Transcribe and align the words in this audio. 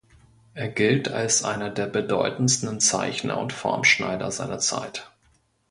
Er 0.55 0.67
gilt 0.69 1.09
als 1.09 1.43
einer 1.43 1.69
der 1.69 1.85
bedeutendsten 1.85 2.79
Zeichner 2.79 3.37
und 3.37 3.53
Formschneider 3.53 4.31
seiner 4.31 4.57
Zeit. 4.57 5.11